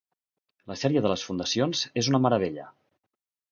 [0.71, 2.69] La sèrie de les Fundacions és una meravella.